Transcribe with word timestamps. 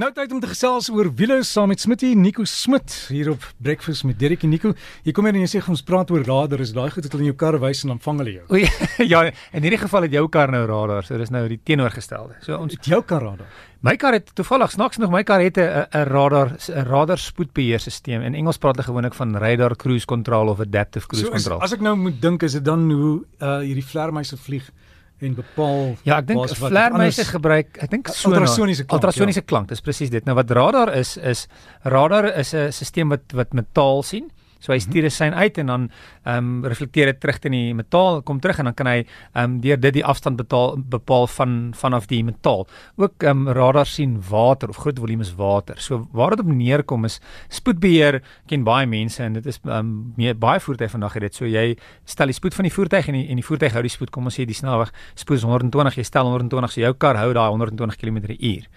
Nou 0.00 0.08
tyd 0.16 0.30
om 0.32 0.38
te 0.40 0.48
gesels 0.48 0.86
oor 0.88 1.10
wiele 1.12 1.42
saam 1.44 1.68
met 1.68 1.82
Smitty 1.82 2.14
Nico 2.16 2.46
Smit 2.48 2.94
hier 3.12 3.28
op 3.34 3.42
Breakfast 3.60 4.06
met 4.08 4.16
Derek 4.16 4.46
en 4.46 4.48
Nico. 4.54 4.70
Hier 5.04 5.12
kom 5.12 5.26
hier 5.28 5.36
en 5.36 5.42
jy 5.44 5.50
sê 5.52 5.60
ons 5.68 5.82
praat 5.84 6.08
oor 6.14 6.24
radar. 6.24 6.62
Is 6.64 6.72
daai 6.72 6.86
goed 6.94 7.04
wat 7.04 7.12
hulle 7.12 7.26
in 7.26 7.28
jou 7.28 7.36
kar 7.42 7.58
wys 7.60 7.82
en 7.84 7.92
dan 7.92 8.00
vang 8.00 8.22
hulle 8.22 8.32
jou? 8.38 8.46
O 8.48 8.62
ja, 9.12 9.20
in 9.28 9.66
hierdie 9.66 9.82
geval 9.82 10.06
het 10.08 10.16
jou 10.16 10.22
kar 10.32 10.54
nou 10.54 10.62
radar, 10.70 11.04
so 11.04 11.20
dis 11.20 11.34
nou 11.34 11.42
die 11.52 11.60
teenoorgestelde. 11.68 12.38
So 12.46 12.56
ons 12.56 12.78
het 12.78 12.88
jou 12.88 13.02
kar 13.04 13.26
radar. 13.28 13.52
My 13.84 13.98
kar 14.00 14.16
het 14.16 14.32
toevallig 14.40 14.72
snaaks 14.72 15.02
nog 15.04 15.12
my 15.12 15.20
kar 15.28 15.44
het 15.44 15.60
'n 15.60 16.08
radar 16.08 16.56
'n 16.56 16.88
radar 16.88 17.20
spoedbeheerstelsel. 17.20 18.24
In 18.24 18.34
Engels 18.34 18.56
praat 18.56 18.80
hulle 18.80 18.88
gewoonlik 18.88 19.14
van 19.20 19.36
radar 19.36 19.76
cruise 19.76 20.06
control 20.06 20.48
of 20.48 20.64
adaptive 20.64 21.06
cruise 21.08 21.26
so 21.26 21.32
control. 21.32 21.60
As 21.60 21.76
ek 21.76 21.84
nou 21.84 21.96
moet 21.96 22.22
dink 22.22 22.42
is 22.42 22.52
dit 22.52 22.64
dan 22.64 22.90
hoe 22.90 23.20
uh 23.42 23.58
hierdie 23.60 23.84
vlermuise 23.84 24.36
vlieg 24.36 24.72
en 25.20 25.34
bepaal 25.34 25.96
Ja, 26.06 26.18
ek 26.18 26.26
dink 26.30 26.54
vlermuise 26.56 27.24
gebruik, 27.28 27.78
ek 27.84 27.90
dink 27.92 28.08
so 28.08 28.30
ultrasoniese 28.30 28.84
klank. 28.84 28.98
Ultrasoniese 28.98 29.42
ja. 29.42 29.46
klank, 29.46 29.68
dis 29.68 29.84
presies 29.84 30.12
dit. 30.12 30.24
Nou 30.28 30.36
wat 30.38 30.50
radar 30.50 30.94
is 30.96 31.16
is 31.16 31.46
radar 31.82 32.30
is 32.32 32.54
'n 32.54 32.70
stelsel 32.72 33.08
wat 33.08 33.36
wat 33.36 33.52
metaal 33.52 34.02
sien. 34.02 34.30
So 34.60 34.72
hy 34.72 34.78
mhm. 34.78 34.90
stuur 34.90 35.04
'n 35.04 35.10
sein 35.10 35.34
uit 35.34 35.58
en 35.58 35.66
dan 35.66 35.90
ehm 36.24 36.36
um, 36.36 36.64
reflekteer 36.64 37.06
dit 37.06 37.20
terug 37.20 37.38
in 37.44 37.52
die 37.52 37.74
metaal, 37.74 38.22
kom 38.22 38.40
terug 38.40 38.58
en 38.58 38.64
dan 38.64 38.74
kan 38.74 38.86
hy 38.86 38.98
ehm 39.34 39.44
um, 39.44 39.60
deur 39.60 39.80
dit 39.80 39.94
die 39.94 40.04
afstand 40.04 40.36
betaal 40.36 40.76
bepaal 40.78 41.26
van 41.26 41.72
vanaf 41.74 42.06
die 42.06 42.22
metaal. 42.24 42.66
Ook 42.96 43.22
ehm 43.22 43.48
um, 43.48 43.48
radar 43.48 43.86
sien 43.86 44.20
water 44.30 44.68
of 44.68 44.76
groot 44.76 44.98
volumes 44.98 45.34
water. 45.34 45.80
So 45.80 46.08
waar 46.12 46.30
dit 46.30 46.40
op 46.40 46.46
neerkom 46.46 47.04
is 47.04 47.20
spoedbeheer 47.48 48.22
ken 48.46 48.64
baie 48.64 48.86
mense 48.86 49.22
en 49.22 49.32
dit 49.32 49.46
is 49.46 49.60
ehm 49.64 50.14
um, 50.16 50.38
baie 50.38 50.60
voertuie 50.60 50.88
vandag 50.88 51.12
het 51.12 51.22
dit. 51.22 51.34
So 51.34 51.46
jy 51.46 51.76
stel 52.04 52.26
die 52.26 52.34
spoed 52.34 52.54
van 52.54 52.64
die 52.64 52.72
voertuig 52.72 53.08
en 53.08 53.14
die, 53.14 53.28
en 53.28 53.36
die 53.36 53.44
voertuig 53.44 53.72
hou 53.72 53.82
die 53.82 53.90
spoed. 53.90 54.10
Kom 54.10 54.24
ons 54.24 54.38
sê 54.38 54.44
die 54.44 54.54
snelweg 54.54 54.92
spoed 55.14 55.38
is 55.38 55.44
120, 55.44 55.96
jy 55.96 56.04
stel 56.04 56.28
120, 56.28 56.72
so 56.72 56.80
jou 56.80 56.92
kar 56.94 57.16
hou 57.16 57.32
daai 57.32 57.48
120 57.48 57.96
km/h. 57.96 58.68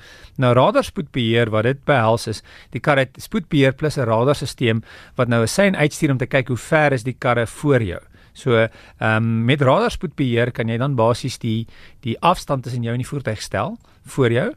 Nou 0.41 0.53
radar 0.57 0.83
spoedbeheer 0.83 1.51
wat 1.53 1.67
dit 1.67 1.83
behels 1.85 2.27
is 2.27 2.41
die 2.73 2.81
kar 2.81 2.97
het 2.97 3.17
spoedbeheer 3.21 3.75
plus 3.77 3.97
'n 3.97 4.07
radarstelsel 4.09 4.81
wat 5.15 5.27
nou 5.27 5.43
'n 5.43 5.47
sein 5.47 5.72
en 5.73 5.79
uitstuur 5.79 6.11
om 6.11 6.17
te 6.17 6.29
kyk 6.29 6.47
hoe 6.53 6.57
ver 6.57 6.93
is 6.93 7.03
die 7.03 7.17
karre 7.17 7.47
voor 7.47 7.81
jou. 7.81 8.01
So, 8.33 8.57
ehm 8.57 8.69
um, 8.99 9.45
met 9.45 9.61
radarspoedbeheer 9.61 10.51
kan 10.51 10.69
jy 10.69 10.77
dan 10.81 10.95
basies 10.97 11.37
die 11.37 11.67
die 12.01 12.15
afstand 12.21 12.63
tussen 12.63 12.83
jou 12.83 12.93
en 12.93 13.01
die 13.01 13.07
voertuig 13.07 13.41
stel 13.41 13.77
voor 14.15 14.31
jou. 14.31 14.47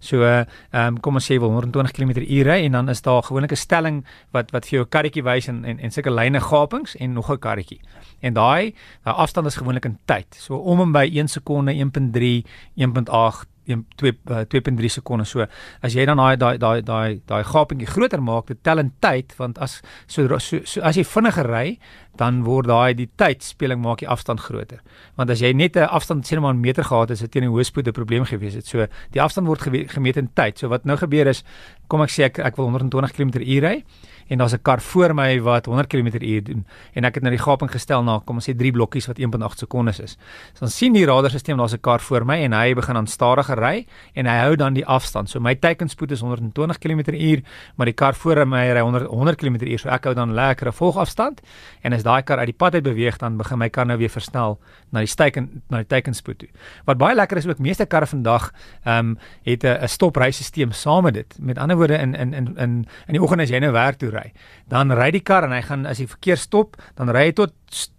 So, 0.00 0.22
ehm 0.22 0.46
um, 0.72 1.00
kom 1.00 1.16
ons 1.16 1.30
sê 1.30 1.38
wil 1.40 1.54
120 1.54 1.92
km/h 1.96 2.44
ry 2.44 2.58
en 2.66 2.72
dan 2.72 2.88
is 2.88 3.02
daar 3.02 3.22
gewoonlik 3.22 3.52
'n 3.52 3.56
stelling 3.56 4.04
wat 4.32 4.50
wat 4.50 4.66
vir 4.66 4.76
jou 4.78 4.84
'n 4.84 4.88
karretjie 4.88 5.24
wys 5.24 5.48
en 5.48 5.64
en 5.64 5.78
en 5.78 5.90
sulke 5.90 6.10
lyne 6.10 6.40
gapings 6.40 6.96
en 6.96 7.12
nog 7.12 7.30
'n 7.30 7.38
karretjie. 7.38 7.80
En 8.20 8.34
daai 8.34 8.74
daai 9.04 9.16
afstand 9.16 9.46
is 9.46 9.56
gewoonlik 9.56 9.84
in 9.84 9.98
tyd. 10.04 10.26
So 10.34 10.56
om 10.56 10.80
en 10.80 10.92
by 10.92 11.08
1 11.12 11.28
sekonde, 11.28 11.72
1.3, 11.72 12.44
1.8 12.76 13.51
2 13.66 14.12
2.3 14.50 14.90
sekondes 14.98 15.30
so 15.30 15.46
as 15.82 15.94
jy 15.94 16.06
dan 16.06 16.16
daai 16.16 16.36
daai 16.36 16.58
daai 16.58 16.82
daai 16.82 17.20
daai 17.26 17.42
gapingie 17.44 17.86
groter 17.86 18.20
maak 18.20 18.46
dit 18.46 18.62
tel 18.62 18.78
in 18.78 18.92
tyd 19.00 19.34
want 19.38 19.58
as 19.58 19.80
so, 20.06 20.26
so, 20.38 20.60
so 20.64 20.80
as 20.82 20.96
jy 20.96 21.04
vinniger 21.04 21.46
ry 21.46 21.78
dan 22.18 22.42
word 22.44 22.68
daai 22.68 22.92
die 22.96 23.08
tydspeling 23.16 23.80
maak 23.80 24.02
die 24.02 24.08
afstand 24.10 24.42
groter. 24.44 24.82
Want 25.16 25.30
as 25.32 25.40
jy 25.40 25.52
net 25.56 25.76
'n 25.76 25.88
afstand 25.88 26.26
sê 26.26 26.34
net 26.36 26.42
maar 26.42 26.54
'n 26.54 26.60
meter 26.60 26.84
gehad 26.84 27.08
het 27.08 27.16
is 27.16 27.20
dit 27.20 27.30
teen 27.32 27.42
die 27.42 27.50
hoëspoed 27.50 27.88
'n 27.88 27.92
probleem 27.92 28.24
gewees 28.24 28.54
het. 28.54 28.66
So 28.66 28.86
die 29.12 29.22
afstand 29.22 29.46
word 29.46 29.60
gemeet 29.62 30.16
in 30.16 30.28
tyd. 30.34 30.58
So 30.58 30.68
wat 30.68 30.84
nou 30.84 30.96
gebeur 30.96 31.26
is 31.26 31.42
kom 31.88 32.02
ek 32.02 32.10
sê 32.10 32.24
ek 32.24 32.38
ek 32.38 32.56
wil 32.56 32.66
120 32.66 33.12
km/h 33.12 33.60
ry 33.60 33.84
en 34.32 34.38
daar's 34.38 34.54
'n 34.54 34.62
kar 34.62 34.80
voor 34.80 35.14
my 35.14 35.40
wat 35.40 35.66
100 35.66 35.88
km/h 35.88 36.42
doen 36.42 36.66
en 36.92 37.04
ek 37.04 37.14
het 37.14 37.22
nou 37.22 37.36
die 37.36 37.44
gaping 37.44 37.70
gestel 37.70 38.02
na 38.02 38.20
kom 38.24 38.36
ons 38.36 38.48
sê 38.48 38.54
3 38.56 38.72
blokkies 38.72 39.06
wat 39.06 39.18
1.8 39.18 39.58
sekondes 39.58 40.00
is. 40.00 40.16
So 40.52 40.60
dan 40.60 40.68
sien 40.68 40.92
die 40.92 41.04
radarstelsel 41.06 41.56
daar's 41.56 41.74
'n 41.74 41.80
kar 41.80 42.00
voor 42.00 42.24
my 42.24 42.42
en 42.42 42.52
hy 42.52 42.74
begin 42.74 42.96
aan 42.96 43.06
stadiger 43.06 43.58
ry 43.58 43.86
en 44.14 44.26
hy 44.26 44.38
hou 44.38 44.56
dan 44.56 44.74
die 44.74 44.86
afstand. 44.86 45.30
So 45.30 45.40
my 45.40 45.54
teikenspoed 45.54 46.10
is 46.10 46.20
120 46.20 46.78
km/h, 46.78 47.42
maar 47.76 47.86
die 47.86 47.94
kar 47.94 48.14
voor 48.14 48.46
my 48.46 48.72
ry 48.72 48.80
100 48.80 49.06
100 49.06 49.36
km/h. 49.36 49.80
So 49.80 49.88
ek 49.88 50.04
hou 50.04 50.14
dan 50.14 50.34
lekker 50.34 50.66
'n 50.66 50.72
volgafstand 50.72 51.40
en 51.82 51.92
as 51.92 52.02
daai 52.02 52.22
kar 52.22 52.38
uit 52.38 52.46
die 52.46 52.56
pad 52.56 52.74
uit 52.74 52.82
beweeg 52.82 53.16
dan 53.18 53.36
begin 53.36 53.58
my 53.58 53.68
kar 53.68 53.86
nou 53.86 53.98
weer 53.98 54.10
versnel 54.10 54.58
na 54.90 54.98
die 54.98 55.14
teiken 55.14 55.62
na 55.68 55.76
die 55.76 55.86
teikenspoed 55.86 56.38
toe. 56.38 56.48
Wat 56.84 56.98
baie 56.98 57.14
lekker 57.14 57.36
is 57.36 57.46
ook 57.46 57.58
meeste 57.58 57.86
karre 57.86 58.06
vandag 58.06 58.52
ehm 58.84 58.98
um, 58.98 59.18
het 59.42 59.64
'n 59.64 59.88
stoprysstelsel 59.88 60.72
saam 60.72 61.02
met 61.02 61.14
dit. 61.14 61.36
Met 61.40 61.58
ander 61.58 61.76
woorde 61.76 61.98
in 61.98 62.14
in 62.14 62.34
in 62.34 62.46
in 62.56 62.86
in 63.06 63.12
die 63.16 63.22
oggend 63.22 63.40
as 63.40 63.50
jy 63.50 63.58
nou 63.58 63.72
werk 63.72 63.98
toe 63.98 64.10
ry, 64.10 64.21
dan 64.70 64.92
ry 64.92 65.10
die 65.10 65.20
kar 65.20 65.44
en 65.44 65.52
hy 65.52 65.60
gaan 65.66 65.86
as 65.86 65.98
die 65.98 66.06
verkeer 66.06 66.36
stop, 66.40 66.76
dan 66.98 67.10
ry 67.10 67.26
hy 67.30 67.32
tot 67.32 67.52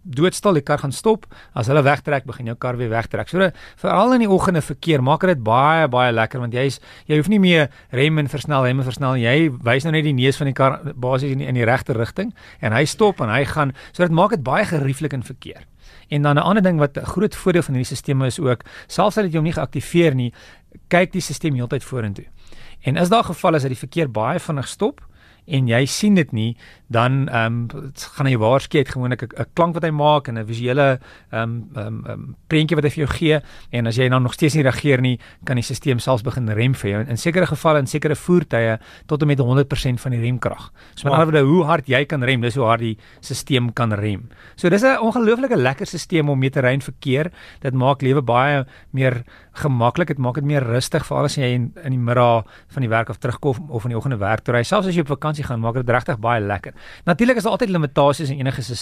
doodstil, 0.03 0.53
die 0.59 0.65
kar 0.65 0.81
gaan 0.83 0.93
stop. 0.93 1.25
As 1.57 1.69
hulle 1.71 1.83
wegtrek, 1.85 2.25
begin 2.29 2.51
jou 2.51 2.55
kar 2.59 2.77
weer 2.77 2.91
wegtrek. 2.91 3.29
So 3.31 3.49
veral 3.81 4.15
in 4.17 4.25
die 4.25 4.29
oggende 4.29 4.61
verkeer 4.61 5.03
maak 5.03 5.25
dit 5.27 5.43
baie 5.43 5.87
baie 5.91 6.13
lekker 6.13 6.43
want 6.43 6.53
jy's 6.53 6.79
jy 7.09 7.17
hoef 7.19 7.29
nie 7.31 7.41
meer 7.41 7.69
rem 7.91 8.19
en 8.21 8.29
versnel, 8.31 8.65
rem 8.67 8.79
en 8.83 8.87
versnel. 8.87 9.17
Jy 9.21 9.49
wys 9.65 9.87
nou 9.87 9.93
net 9.95 10.07
die 10.07 10.15
neus 10.17 10.39
van 10.39 10.51
die 10.51 10.57
kar 10.57 10.79
basies 10.93 11.33
in 11.33 11.43
die, 11.43 11.49
in 11.49 11.59
die 11.59 11.67
regte 11.67 11.97
rigting 11.97 12.33
en 12.61 12.75
hy 12.75 12.85
stop 12.89 13.21
en 13.23 13.33
hy 13.33 13.43
gaan 13.49 13.73
so 13.91 14.03
dit 14.03 14.13
maak 14.13 14.35
dit 14.37 14.43
baie 14.43 14.65
gerieflik 14.65 15.13
in 15.17 15.23
verkeer. 15.23 15.65
En 16.09 16.21
dan 16.21 16.35
'n 16.35 16.43
ander 16.43 16.63
ding 16.63 16.79
wat 16.79 16.97
'n 16.97 17.05
groot 17.05 17.35
voordeel 17.35 17.63
van 17.63 17.75
hierdie 17.75 17.95
stelsel 17.95 18.25
is 18.25 18.39
ook, 18.39 18.63
selfs 18.87 19.17
al 19.17 19.23
het 19.23 19.31
jy 19.31 19.37
hom 19.37 19.45
nie 19.45 19.53
geaktiveer 19.53 20.15
nie, 20.15 20.33
kyk 20.87 21.11
die 21.11 21.21
stelsel 21.21 21.55
heeltyd 21.55 21.83
vorentoe. 21.83 22.25
En 22.81 22.97
as 22.97 23.09
daar 23.09 23.23
geval 23.23 23.55
is 23.55 23.61
dat 23.61 23.71
die 23.71 23.79
verkeer 23.79 24.11
baie 24.11 24.39
vinnig 24.39 24.67
stop, 24.67 25.01
en 25.45 25.67
jy 25.67 25.85
sien 25.85 26.15
dit 26.15 26.31
nie 26.31 26.55
dan 26.87 27.27
ehm 27.29 27.69
um, 27.73 27.91
gaan 28.15 28.27
hy 28.29 28.37
waarsku 28.37 28.77
het 28.77 28.89
gewoonlik 28.89 29.23
'n 29.23 29.45
klank 29.53 29.73
wat 29.73 29.83
hy 29.83 29.89
maak 29.89 30.27
en 30.27 30.37
'n 30.37 30.45
visuele 30.45 30.99
ehm 31.31 31.41
um, 31.41 31.69
ehm 31.75 31.87
um, 31.87 32.05
um, 32.07 32.35
prentjie 32.47 32.75
wat 32.75 32.83
hy 32.85 32.89
vir 32.89 33.05
jou 33.05 33.11
gee 33.17 33.41
en 33.71 33.87
as 33.87 33.97
jy 33.97 34.09
dan 34.09 34.23
nog 34.23 34.33
steeds 34.33 34.55
nie 34.55 34.63
reageer 34.63 35.01
nie 35.01 35.19
kan 35.43 35.55
die 35.55 35.63
stelsel 35.63 35.99
selfs 35.99 36.23
begin 36.23 36.49
rem 36.49 36.73
vir 36.73 36.89
jou 36.89 37.01
in, 37.01 37.07
in 37.07 37.17
sekere 37.17 37.45
gevalle 37.45 37.79
in 37.79 37.87
sekere 37.87 38.15
voertuie 38.15 38.77
tot 39.07 39.21
en 39.21 39.27
met 39.27 39.39
100% 39.39 40.01
van 40.01 40.11
die 40.11 40.21
remkrag. 40.21 40.71
So 40.95 41.07
met 41.07 41.13
ander 41.13 41.31
woorde 41.31 41.45
hoe 41.49 41.63
hard 41.63 41.87
jy 41.87 42.05
kan 42.05 42.23
rem 42.23 42.41
dis 42.41 42.55
hoe 42.55 42.65
hard 42.65 42.83
die 42.85 42.97
stelsel 43.21 43.71
kan 43.73 43.93
rem. 43.93 44.29
So 44.55 44.69
dis 44.69 44.83
'n 44.83 44.99
ongelooflike 44.99 45.57
lekker 45.57 45.87
stelsel 45.87 46.29
om 46.29 46.39
mee 46.39 46.49
te 46.49 46.61
ry 46.61 46.73
in 46.73 46.81
verkeer. 46.81 47.31
Dit 47.61 47.73
maak 47.73 48.01
lewe 48.01 48.21
baie 48.21 48.65
meer 48.91 49.23
gemaklik. 49.53 50.07
Dit 50.07 50.17
maak 50.17 50.35
dit 50.35 50.43
meer 50.43 50.63
rustig 50.63 51.05
veral 51.05 51.25
as 51.25 51.35
jy 51.35 51.53
in, 51.53 51.73
in 51.83 51.91
die 51.91 51.99
middag 51.99 52.45
van 52.67 52.81
die 52.81 52.89
werk 52.89 53.09
af 53.09 53.17
terugkom 53.17 53.69
of 53.69 53.83
in 53.83 53.89
die 53.89 53.97
oggende 53.97 54.17
werk 54.17 54.43
toe 54.43 54.53
ry. 54.53 54.63
Selfs 54.63 54.87
as 54.87 54.95
jy 54.95 55.01
op 55.01 55.07
vakansie 55.07 55.32
gaan, 55.41 55.59
maak 55.59 55.73
dit 55.73 55.89
regtig 55.89 56.19
baie 56.19 56.41
lekker. 56.41 56.73
Natuurlik 57.05 57.37
is 57.37 57.43
daar 57.43 57.51
altyd 57.51 57.69
limitasies 57.69 58.29
in 58.29 58.37
enige 58.37 58.61
stelsel. 58.61 58.81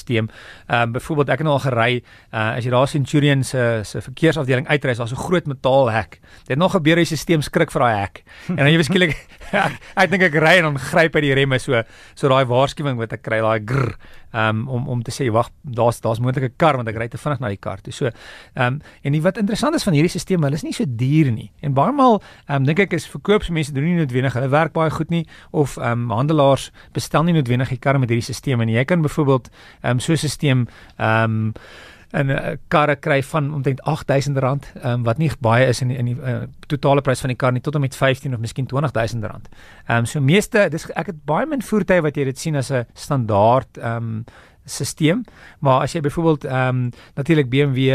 Ehm 0.68 0.82
um, 0.82 0.92
byvoorbeeld 0.92 1.30
ek 1.30 1.38
het 1.40 1.48
nou 1.48 1.54
al 1.56 1.64
gery, 1.64 2.04
uh, 2.34 2.58
as 2.58 2.66
jy 2.66 2.72
daar 2.72 2.88
Centurion 2.88 3.44
se 3.44 3.82
se 3.84 4.02
verkeersafdeling 4.02 4.68
uitry, 4.68 4.92
is 4.92 4.98
daar 4.98 5.08
so 5.08 5.16
'n 5.16 5.24
groot 5.24 5.46
metaalhek. 5.46 6.20
Dit 6.46 6.58
nog 6.58 6.72
gebeur 6.72 6.96
die 6.96 7.06
stelsel 7.06 7.42
skrik 7.42 7.72
vir 7.72 7.82
daai 7.82 8.00
hek. 8.02 8.24
En 8.50 8.56
dan 8.56 8.72
jy 8.72 8.78
beskielik 8.78 9.16
ek, 9.52 9.80
ek 9.96 10.10
dink 10.10 10.24
ek 10.24 10.36
ry 10.36 10.58
en 10.58 10.64
dan 10.64 10.78
gryp 10.80 11.14
hy 11.16 11.22
die 11.22 11.34
remme 11.34 11.60
so 11.60 11.84
so 12.16 12.28
daai 12.28 12.46
waarskuwing 12.46 12.98
wat 12.98 13.14
ek 13.14 13.22
kry, 13.22 13.40
daai 13.40 13.60
grr 13.66 13.96
um, 14.34 14.68
om 14.68 14.88
om 14.88 15.04
te 15.04 15.12
sê 15.12 15.30
wag 15.32 15.50
daar's 15.62 16.02
daar's 16.02 16.20
moontlik 16.20 16.52
'n 16.52 16.54
kar 16.58 16.76
want 16.76 16.88
ek 16.88 16.98
ry 16.98 17.08
te 17.08 17.18
vinnig 17.18 17.40
na 17.40 17.48
die 17.48 17.58
kar 17.58 17.82
toe. 17.82 17.94
So 17.94 18.06
ehm 18.06 18.66
um, 18.66 18.82
en 19.02 19.12
die 19.12 19.22
wat 19.22 19.38
interessant 19.38 19.76
is 19.76 19.84
van 19.84 19.94
hierdie 19.94 20.10
stelsel, 20.10 20.44
hulle 20.44 20.56
is 20.56 20.64
nie 20.64 20.74
so 20.74 20.86
duur 20.88 21.32
nie. 21.32 21.52
En 21.62 21.74
baie 21.74 21.92
maal 21.92 22.22
ehm 22.48 22.56
um, 22.56 22.66
dink 22.66 22.80
ek 22.80 22.94
is 22.94 23.08
verkoopsmense 23.08 23.74
doen 23.74 23.84
nie 23.84 23.96
noodwendig 23.96 24.34
hulle 24.34 24.50
werk 24.50 24.74
baie 24.74 24.90
goed 24.90 25.10
nie 25.10 25.28
of 25.52 25.78
ehm 25.78 25.92
um, 25.92 26.10
handelaars 26.10 26.72
bestel 26.94 27.24
nie 27.24 27.34
noodwendig 27.34 27.70
die 27.70 27.80
karre 27.80 28.00
met 28.00 28.10
hierdie 28.10 28.34
stelsel 28.34 28.62
en 28.62 28.70
jy 28.70 28.84
kan 28.86 29.02
byvoorbeeld 29.02 29.50
ehm 29.82 29.92
um, 29.92 30.00
so 30.00 30.14
'n 30.14 30.18
stelsel 30.18 30.68
ehm 30.98 31.24
um, 31.24 31.54
'n 32.14 32.30
uh, 32.30 32.56
karre 32.68 32.96
kry 32.96 33.22
van 33.24 33.54
omtrent 33.54 33.82
R8000, 33.82 34.84
um, 34.84 35.04
wat 35.04 35.18
nie 35.18 35.32
baie 35.40 35.68
is 35.68 35.82
in 35.82 35.88
die, 35.88 35.98
in 35.98 36.06
die 36.06 36.16
uh, 36.16 36.44
totale 36.68 37.02
prys 37.02 37.22
van 37.22 37.30
die 37.30 37.38
kar 37.38 37.52
nie 37.52 37.62
tot 37.62 37.76
en 37.76 37.82
met 37.82 37.96
15 37.96 38.34
of 38.34 38.40
miskien 38.40 38.68
R20000. 38.68 39.50
Ehm 39.88 39.98
um, 39.98 40.06
so 40.06 40.22
meeste 40.22 40.70
dis 40.70 40.90
ek 40.92 41.08
het 41.14 41.26
baie 41.26 41.46
min 41.46 41.62
voertuie 41.62 42.02
wat 42.02 42.18
jy 42.18 42.24
dit 42.24 42.40
sien 42.40 42.56
as 42.56 42.72
'n 42.72 42.86
standaard 42.94 43.78
ehm 43.78 43.96
um, 43.98 44.26
stelsel. 44.66 45.24
Maar 45.60 45.82
as 45.86 45.94
jy 45.94 46.02
byvoorbeeld 46.02 46.46
ehm 46.46 46.68
um, 46.68 46.90
natuurlik 47.16 47.50
BMW, 47.50 47.94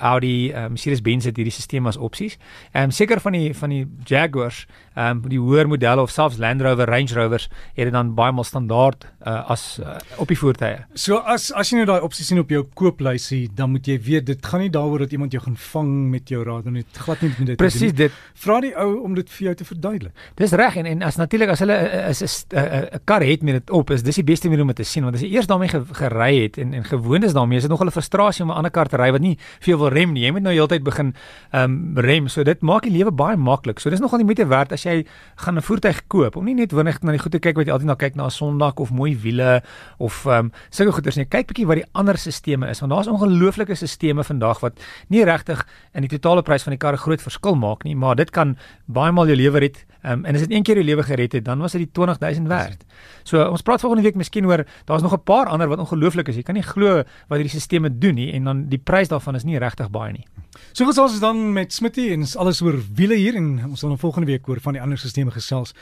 Audi, 0.00 0.52
um, 0.52 0.74
Mercedes-Benz 0.76 1.24
het 1.24 1.36
hierdie 1.36 1.52
stelsel 1.52 1.86
as 1.86 1.96
opsies. 1.96 2.38
Ehm 2.72 2.84
um, 2.84 2.90
seker 2.90 3.20
van 3.20 3.32
die 3.32 3.54
van 3.54 3.70
die 3.70 3.86
Jaguars, 4.04 4.66
ehm 4.94 5.22
um, 5.22 5.28
die 5.28 5.40
hoër 5.40 5.68
modelle 5.68 6.02
of 6.02 6.10
selfs 6.10 6.38
Land 6.38 6.60
Rover, 6.60 6.88
Range 6.88 7.14
Rovers 7.14 7.48
het 7.74 7.84
dit 7.84 7.92
dan 7.92 8.14
baie 8.14 8.32
maal 8.32 8.44
standaard 8.44 9.06
uh, 9.26 9.50
as 9.50 9.78
uh, 9.80 9.96
op 10.16 10.28
die 10.28 10.38
voertuie. 10.38 10.84
So 10.94 11.16
as 11.16 11.52
as 11.52 11.70
jy 11.70 11.80
nou 11.82 11.86
daai 11.86 12.04
opsies 12.06 12.26
sien 12.26 12.40
op 12.40 12.50
jou 12.50 12.64
kooplysie, 12.74 13.48
dan 13.54 13.70
moet 13.70 13.86
jy 13.86 13.98
weet 14.00 14.26
dit 14.26 14.46
gaan 14.46 14.64
nie 14.64 14.72
daaroor 14.72 15.04
dat 15.04 15.12
iemand 15.12 15.32
jou 15.32 15.42
gaan 15.42 15.56
vang 15.56 15.92
met 16.10 16.28
jou 16.28 16.44
raad 16.44 16.64
net 16.70 16.98
glad 17.04 17.22
nie 17.22 17.32
met 17.38 17.46
dit. 17.52 17.56
Presies 17.60 17.94
dit. 17.96 18.12
Vra 18.34 18.60
die 18.60 18.74
ou 18.76 19.02
om 19.04 19.14
dit 19.14 19.30
vir 19.30 19.50
jou 19.50 19.54
te 19.54 19.64
verduidelik. 19.68 20.12
Dis 20.40 20.52
reg 20.56 20.76
en 20.76 20.86
en 20.86 21.02
as 21.06 21.20
natuurlik 21.20 21.52
as 21.54 21.62
hulle 21.64 21.76
is 22.08 22.22
'n 22.22 22.96
'n 22.96 23.00
kar 23.04 23.22
het 23.22 23.42
met 23.42 23.54
dit 23.54 23.70
op, 23.70 23.90
is 23.90 24.02
dis 24.02 24.14
die 24.14 24.24
beste 24.24 24.48
manier 24.48 24.62
om 24.62 24.72
dit 24.72 24.76
te 24.76 24.84
sien 24.84 25.02
want 25.02 25.14
as 25.14 25.22
jy 25.22 25.34
eers 25.34 25.46
daarmee 25.46 25.68
ge, 25.68 25.82
ge 25.92 26.05
gery 26.06 26.42
het 26.42 26.58
en 26.58 26.74
en 26.74 26.84
gewoond 26.84 27.24
is 27.24 27.32
daarmee, 27.32 27.56
is 27.56 27.62
dit 27.62 27.70
nog 27.70 27.84
'n 27.84 27.90
frustrasie 27.90 28.44
om 28.44 28.50
'n 28.50 28.56
ander 28.56 28.70
kar 28.70 28.88
te 28.88 28.96
ry 28.96 29.10
wat 29.12 29.20
nie 29.20 29.38
veel 29.60 29.78
wil 29.78 29.88
rem 29.88 30.12
nie. 30.12 30.22
Jy 30.22 30.30
moet 30.30 30.42
nou 30.42 30.54
heeltyd 30.54 30.82
begin 30.82 31.14
ehm 31.50 31.62
um, 31.62 31.98
rem. 31.98 32.28
So 32.28 32.42
dit 32.42 32.60
maak 32.60 32.82
die 32.82 32.90
lewe 32.90 33.10
baie 33.10 33.36
maklik. 33.36 33.78
So 33.78 33.90
dis 33.90 34.00
nogal 34.00 34.18
die 34.18 34.26
moeite 34.26 34.46
werd 34.46 34.72
as 34.72 34.82
jy 34.82 35.06
gaan 35.36 35.56
'n 35.56 35.62
voertuig 35.62 36.06
koop 36.06 36.36
om 36.36 36.44
nie 36.44 36.54
net 36.54 36.72
winnig 36.72 37.02
na 37.02 37.10
die 37.10 37.18
goed 37.18 37.32
te 37.32 37.38
kyk 37.38 37.56
wat 37.56 37.66
jy 37.66 37.72
altyd 37.72 37.86
na 37.86 37.94
kyk 37.94 38.14
na 38.14 38.24
'n 38.24 38.30
Sondag 38.30 38.74
of 38.74 38.90
mooi 38.90 39.16
wiele 39.16 39.62
of 39.98 40.26
ehm 40.26 40.38
um, 40.38 40.52
sulke 40.70 40.92
goeders 40.92 41.16
nie. 41.16 41.24
Kyk 41.24 41.46
bietjie 41.46 41.66
wat 41.66 41.76
die 41.76 41.88
ander 41.92 42.16
stelsels 42.18 42.70
is 42.70 42.80
want 42.80 42.92
daar's 42.92 43.06
ongelooflike 43.06 43.74
stelsels 43.74 44.26
vandag 44.26 44.60
wat 44.60 44.80
nie 45.08 45.24
regtig 45.24 45.66
in 45.94 46.00
die 46.02 46.18
totale 46.18 46.42
prys 46.42 46.62
van 46.62 46.70
die 46.70 46.78
kar 46.78 46.92
'n 46.92 46.98
groot 46.98 47.22
verskil 47.22 47.54
maak 47.54 47.84
nie, 47.84 47.96
maar 47.96 48.16
dit 48.16 48.30
kan 48.30 48.56
baie 48.86 49.12
maal 49.12 49.26
jou 49.26 49.36
lewe 49.36 49.58
red. 49.58 49.86
Um, 50.06 50.24
en 50.24 50.34
as 50.34 50.40
dit 50.40 50.52
een 50.52 50.62
keer 50.62 50.74
jou 50.74 50.84
lewe 50.84 51.02
gered 51.02 51.32
het, 51.32 51.44
dan 51.44 51.58
was 51.58 51.72
dit 51.72 51.80
die 51.80 51.92
20000 51.92 52.46
werd. 52.46 52.84
So 53.24 53.42
ons 53.42 53.62
praat 53.62 53.80
volgende 53.80 54.04
week 54.06 54.14
miskien 54.14 54.46
oor 54.46 54.64
daar's 54.84 55.02
nog 55.02 55.12
'n 55.12 55.22
paar 55.22 55.46
ander 55.46 55.68
wat 55.68 55.78
ongelooflik 55.78 55.95
is. 56.32 56.38
Jy 56.40 56.46
kan 56.46 56.58
nie 56.58 56.64
glo 56.66 57.02
wat 57.02 57.38
hierdie 57.38 57.52
stelsels 57.52 58.00
doen 58.02 58.18
nie 58.18 58.30
en 58.36 58.48
dan 58.48 58.64
die 58.72 58.80
prys 58.80 59.12
daarvan 59.12 59.38
is 59.38 59.46
nie 59.48 59.60
regtig 59.62 59.90
baie 59.94 60.12
nie. 60.14 60.24
So 60.72 60.88
gesels 60.88 61.16
ons 61.16 61.22
dan 61.22 61.40
met 61.52 61.74
Smitty 61.74 62.08
en 62.14 62.24
alles 62.40 62.62
oor 62.64 62.78
wiele 62.96 63.18
hier 63.20 63.36
en 63.36 63.50
ons 63.68 63.80
sal 63.80 63.92
dan 63.92 64.00
volgende 64.00 64.30
week 64.30 64.48
oor 64.48 64.60
van 64.64 64.76
die 64.76 64.82
ander 64.82 64.98
stelsels 65.00 65.34
gesels. 65.34 65.76